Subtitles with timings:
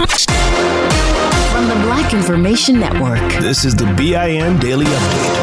[0.00, 5.36] From the Black Information Network, this is the BIN Daily Update.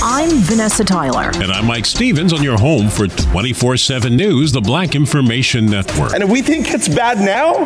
[0.00, 1.32] I'm Vanessa Tyler.
[1.34, 6.14] And I'm Mike Stevens on your home for 24 7 News, the Black Information Network.
[6.14, 7.64] And if we think it's bad now,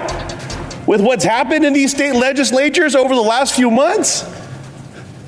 [0.87, 4.23] with what's happened in these state legislatures over the last few months,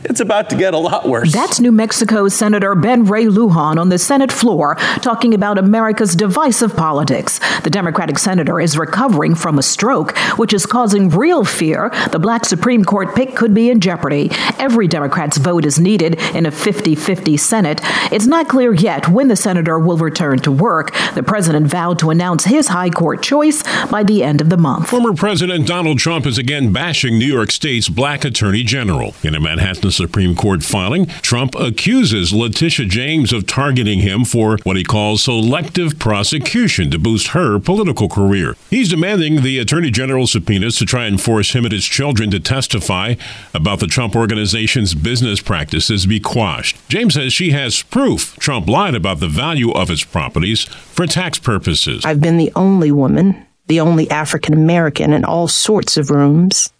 [0.04, 1.32] it's about to get a lot worse.
[1.32, 6.76] That's New Mexico Senator Ben Ray Lujan on the Senate floor talking about America's divisive
[6.76, 7.40] politics.
[7.62, 12.44] The Democratic senator is recovering from a stroke, which is causing real fear the black
[12.44, 14.30] Supreme Court pick could be in jeopardy.
[14.58, 17.80] Every Democrat's vote is needed in a 50 50 Senate.
[18.12, 20.94] It's not clear yet when the senator will return to work.
[21.14, 24.90] The president vowed to announce his high court choice by the end of the month.
[24.90, 29.14] Former President Donald Trump is again bashing New York State's black attorney general.
[29.22, 34.76] In a Manhattan Supreme Court filing, Trump accuses Letitia James of targeting him for what
[34.76, 38.56] he calls selective prosecution to boost her political career.
[38.70, 42.40] He's demanding the Attorney General subpoenas to try and force him and his children to
[42.40, 43.14] testify
[43.52, 46.76] about the Trump organization's business practices be quashed.
[46.88, 51.38] James says she has proof Trump lied about the value of his properties for tax
[51.38, 52.04] purposes.
[52.04, 56.72] I've been the only woman, the only African American in all sorts of rooms.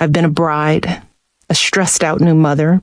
[0.00, 1.02] I've been a bride
[1.52, 2.82] a stressed out new mother,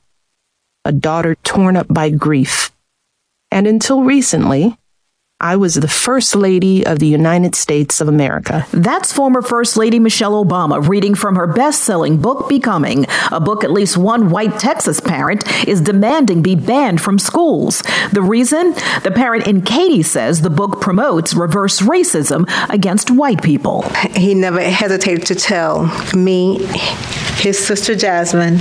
[0.85, 2.71] a daughter torn up by grief.
[3.49, 4.77] And until recently,
[5.41, 8.67] I was the First Lady of the United States of America.
[8.73, 13.63] That's former First Lady Michelle Obama reading from her best selling book, Becoming, a book
[13.63, 17.81] at least one white Texas parent is demanding be banned from schools.
[18.11, 18.73] The reason?
[19.03, 23.83] The parent in Katy says the book promotes reverse racism against white people.
[24.17, 26.65] He never hesitated to tell me,
[27.37, 28.57] his sister Jasmine,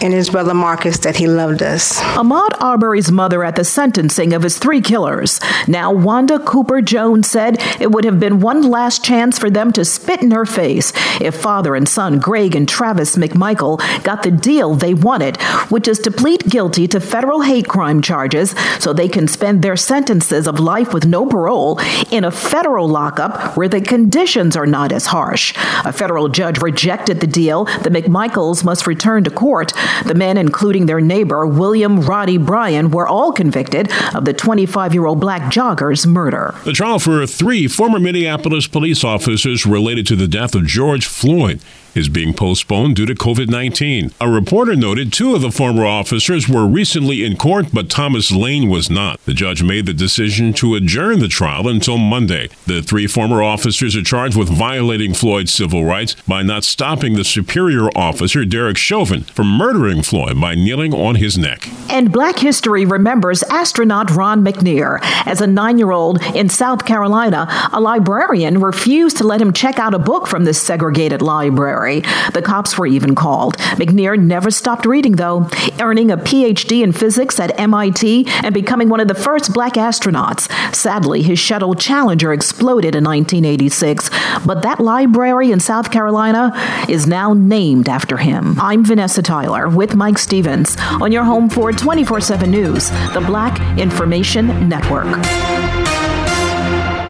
[0.00, 2.00] and his brother Marcus that he loved us.
[2.00, 5.40] Ahmaud Arbery's mother at the sentencing of his three killers.
[5.68, 9.84] Now, Wanda Cooper Jones said it would have been one last chance for them to
[9.84, 14.74] spit in her face if father and son Greg and Travis McMichael got the deal
[14.74, 19.28] they wanted, which is to plead guilty to federal hate crime charges so they can
[19.28, 21.78] spend their sentences of life with no parole
[22.10, 25.54] in a federal lockup where the conditions are not as harsh.
[25.84, 27.64] A federal judge rejected the deal.
[27.64, 29.72] The McMichaels must return to court.
[30.04, 35.06] The men, including their neighbor, William Roddy Bryan, were all convicted of the 25 year
[35.06, 36.54] old black jogger's murder.
[36.64, 41.60] The trial for three former Minneapolis police officers related to the death of George Floyd
[41.94, 44.12] is being postponed due to COVID 19.
[44.20, 48.68] A reporter noted two of the former officers were recently in court, but Thomas Lane
[48.68, 49.24] was not.
[49.24, 52.48] The judge made the decision to adjourn the trial until Monday.
[52.66, 57.24] The three former officers are charged with violating Floyd's civil rights by not stopping the
[57.24, 61.68] superior officer, Derek Chauvin, from murdering Floyd by kneeling on his neck.
[61.90, 64.98] And Black History remembers astronaut Ron McNair.
[65.26, 69.78] As a nine year old in South Carolina, a librarian refused to let him check
[69.78, 71.79] out a book from this segregated library.
[71.80, 73.56] The cops were even called.
[73.78, 75.48] McNair never stopped reading, though,
[75.80, 80.50] earning a PhD in physics at MIT and becoming one of the first black astronauts.
[80.74, 84.10] Sadly, his shuttle Challenger exploded in 1986,
[84.44, 86.52] but that library in South Carolina
[86.88, 88.58] is now named after him.
[88.60, 93.58] I'm Vanessa Tyler with Mike Stevens on your home for 24 7 News, the Black
[93.78, 95.69] Information Network.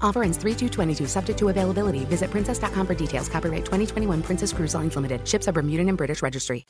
[0.00, 2.04] Offer ends 3 22 subject to availability.
[2.06, 3.28] Visit princess.com for details.
[3.28, 5.28] Copyright 2021 Princess Cruise Lines Limited.
[5.28, 6.64] Ships are Bermudan and British Registry.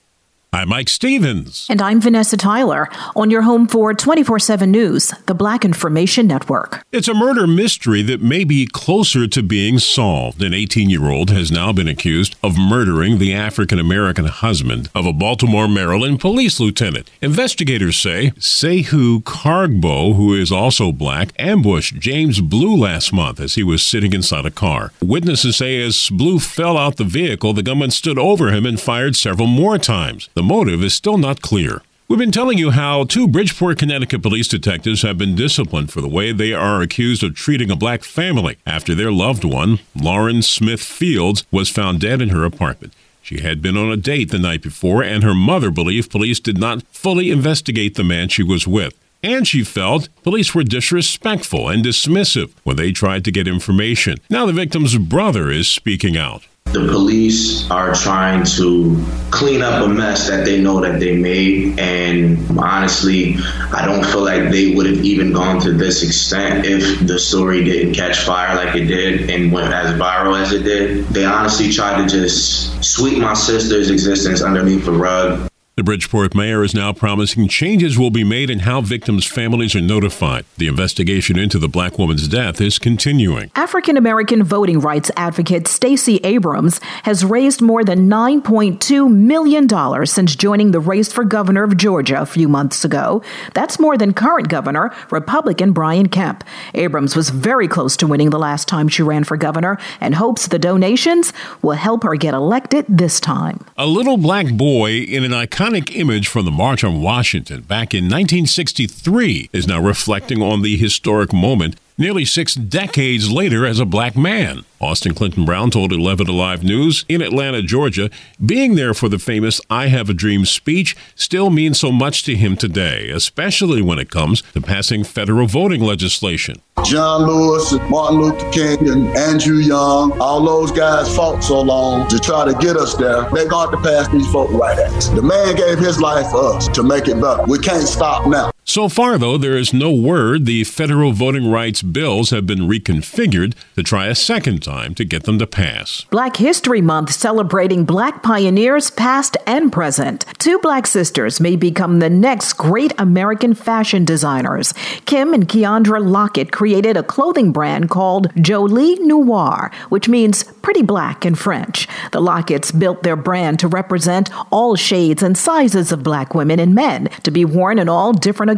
[0.59, 1.69] I'm Mike Stevens.
[1.71, 6.85] And I'm Vanessa Tyler on your home for 24 7 News, the Black Information Network.
[6.91, 10.43] It's a murder mystery that may be closer to being solved.
[10.43, 15.07] An 18 year old has now been accused of murdering the African American husband of
[15.07, 17.09] a Baltimore, Maryland police lieutenant.
[17.23, 23.63] Investigators say Sehu Cargbo, who is also black, ambushed James Blue last month as he
[23.63, 24.91] was sitting inside a car.
[25.01, 29.15] Witnesses say as Blue fell out the vehicle, the gunman stood over him and fired
[29.15, 30.29] several more times.
[30.35, 31.83] The motive is still not clear.
[32.09, 36.09] We've been telling you how two Bridgeport, Connecticut police detectives have been disciplined for the
[36.09, 40.81] way they are accused of treating a black family after their loved one, Lauren Smith
[40.81, 42.95] Fields, was found dead in her apartment.
[43.21, 46.56] She had been on a date the night before, and her mother believed police did
[46.56, 48.95] not fully investigate the man she was with.
[49.23, 54.17] And she felt police were disrespectful and dismissive when they tried to get information.
[54.31, 56.45] Now the victim's brother is speaking out.
[56.73, 61.79] The police are trying to clean up a mess that they know that they made.
[61.79, 63.37] And honestly,
[63.73, 67.65] I don't feel like they would have even gone to this extent if the story
[67.65, 71.06] didn't catch fire like it did and went as viral as it did.
[71.06, 75.49] They honestly tried to just sweep my sister's existence underneath the rug.
[75.79, 79.81] The Bridgeport mayor is now promising changes will be made in how victims' families are
[79.81, 80.45] notified.
[80.57, 83.53] The investigation into the black woman's death is continuing.
[83.55, 90.73] African American voting rights advocate Stacey Abrams has raised more than $9.2 million since joining
[90.73, 93.23] the race for governor of Georgia a few months ago.
[93.55, 96.43] That's more than current governor, Republican Brian Kemp.
[96.75, 100.49] Abrams was very close to winning the last time she ran for governor and hopes
[100.49, 101.33] the donations
[101.63, 103.65] will help her get elected this time.
[103.77, 107.93] A little black boy in an iconic iconic image from the March on Washington back
[107.93, 113.85] in 1963 is now reflecting on the historic moment nearly six decades later as a
[113.85, 114.62] black man.
[114.81, 118.09] Austin Clinton Brown told 11 Alive News in Atlanta, Georgia,
[118.44, 122.35] being there for the famous I Have a Dream speech still means so much to
[122.35, 126.62] him today, especially when it comes to passing federal voting legislation.
[126.85, 132.09] John Lewis and Martin Luther King and Andrew Young, all those guys fought so long
[132.09, 133.29] to try to get us there.
[133.31, 135.09] They're going to pass these voting right acts.
[135.09, 137.45] The man gave his life for us to make it better.
[137.47, 138.51] We can't stop now.
[138.69, 143.55] So far, though, there is no word the federal voting rights bills have been reconfigured
[143.76, 146.05] to try a second time to get them to pass.
[146.11, 150.26] Black History Month celebrating black pioneers past and present.
[150.37, 154.75] Two black sisters may become the next great American fashion designers.
[155.06, 161.25] Kim and Keandra Lockett created a clothing brand called Jolie Noir, which means pretty black
[161.25, 161.88] in French.
[162.12, 166.75] The Locketts built their brand to represent all shades and sizes of black women and
[166.75, 168.58] men to be worn in all different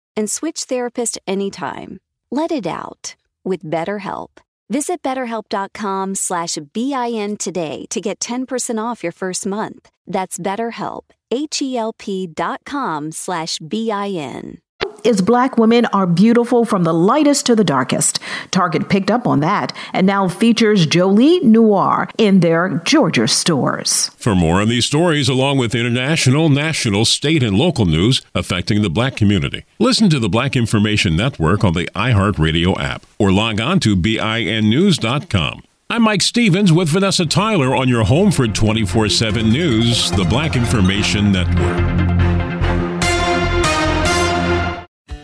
[0.15, 1.99] and switch therapist anytime.
[2.29, 4.29] Let it out with BetterHelp.
[4.69, 9.89] Visit betterhelp.com slash BIN today to get 10% off your first month.
[10.07, 14.59] That's BetterHelp, H-E-L-P dot com slash B-I-N
[15.03, 18.19] is black women are beautiful from the lightest to the darkest.
[18.51, 24.09] Target picked up on that and now features Jolie Noir in their Georgia stores.
[24.17, 28.89] For more on these stories, along with international, national, state, and local news affecting the
[28.89, 33.79] black community, listen to the Black Information Network on the iHeartRadio app or log on
[33.81, 35.63] to BINnews.com.
[35.91, 40.55] I'm Mike Stevens with Vanessa Tyler on your home for 24 7 news, the Black
[40.55, 42.30] Information Network.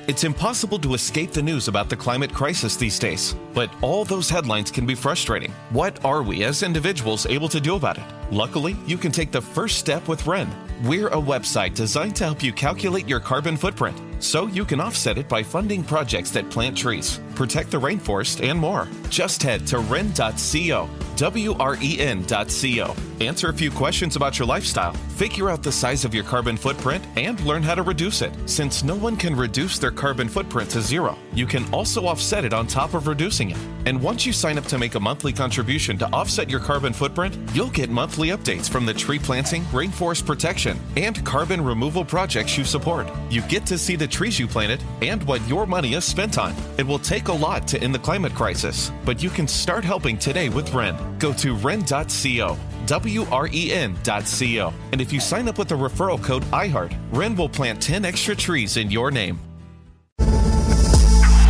[0.08, 4.30] It's impossible to escape the news about the climate crisis these days, but all those
[4.30, 5.52] headlines can be frustrating.
[5.70, 8.06] What are we as individuals able to do about it?
[8.32, 10.50] Luckily, you can take the first step with Wren.
[10.86, 15.18] We're a website designed to help you calculate your carbon footprint so you can offset
[15.18, 18.88] it by funding projects that plant trees, protect the rainforest, and more.
[19.10, 22.96] Just head to wren.co, W R E N.co.
[23.20, 27.04] Answer a few questions about your lifestyle, figure out the size of your carbon footprint,
[27.16, 28.32] and learn how to reduce it.
[28.46, 32.54] Since no one can reduce their carbon footprint to zero, you can also offset it
[32.54, 33.58] on top of reducing it.
[33.88, 37.36] And once you sign up to make a monthly contribution to offset your carbon footprint,
[37.54, 42.66] you'll get monthly updates from the tree planting, rainforest protection, and carbon removal projects you
[42.66, 43.08] support.
[43.32, 46.56] You get to see the trees you planted and what your money is spent on.
[46.78, 50.18] It will take a lot to end the climate crisis, but you can start helping
[50.18, 50.96] today with Wren.
[51.20, 52.58] Go to wren.co.
[52.86, 54.74] W-R-E-N.co.
[54.94, 58.34] And if you sign up with the referral code IHEART, Wren will plant 10 extra
[58.34, 59.47] trees in your name.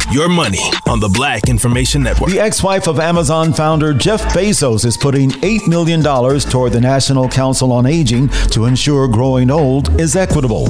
[0.09, 2.31] Your money on the Black Information Network.
[2.31, 7.27] The ex wife of Amazon founder Jeff Bezos is putting $8 million toward the National
[7.27, 10.67] Council on Aging to ensure growing old is equitable.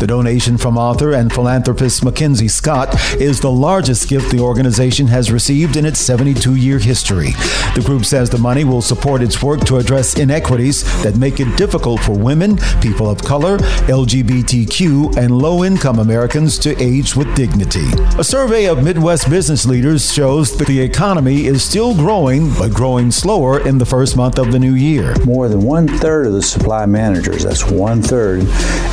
[0.00, 5.30] The donation from author and philanthropist Mackenzie Scott is the largest gift the organization has
[5.30, 7.30] received in its 72 year history.
[7.76, 11.56] The group says the money will support its work to address inequities that make it
[11.56, 17.86] difficult for women, people of color, LGBTQ, and low income Americans to age with dignity.
[18.18, 23.10] A survey of Midwest business leaders shows that the economy is still growing, but growing
[23.10, 25.14] slower in the first month of the new year.
[25.26, 28.42] More than one third of the supply managers, that's one third,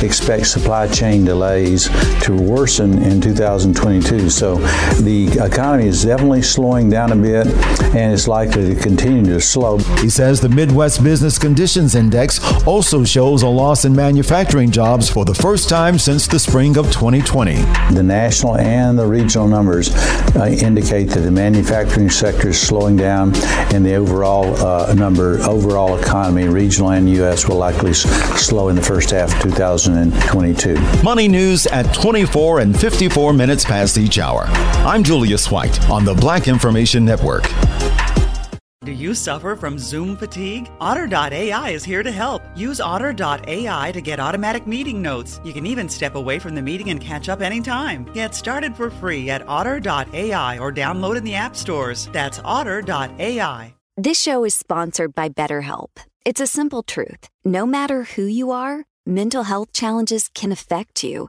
[0.02, 1.88] expect supply chain delays
[2.24, 4.28] to worsen in 2022.
[4.28, 4.56] So
[5.00, 7.46] the economy is definitely slowing down a bit
[7.94, 9.78] and it's likely to continue to slow.
[10.00, 15.24] He says the Midwest Business Conditions Index also shows a loss in manufacturing jobs for
[15.24, 17.54] the first time since the spring of 2020.
[17.94, 23.32] The national and the regional numbers uh, indicate that the manufacturing sector is slowing down
[23.72, 28.02] and the overall uh, number, overall economy, regional and U.S., will likely s-
[28.40, 30.76] slow in the first half of 2022.
[31.02, 34.44] Money news at 24 and 54 minutes past each hour.
[34.84, 37.44] I'm Julius White on the Black Information Network.
[38.88, 40.70] Do you suffer from Zoom fatigue?
[40.80, 42.40] Otter.ai is here to help.
[42.56, 45.42] Use Otter.ai to get automatic meeting notes.
[45.44, 48.06] You can even step away from the meeting and catch up anytime.
[48.14, 52.08] Get started for free at Otter.ai or download in the app stores.
[52.14, 53.74] That's Otter.ai.
[53.98, 55.90] This show is sponsored by BetterHelp.
[56.24, 57.28] It's a simple truth.
[57.44, 61.28] No matter who you are, mental health challenges can affect you,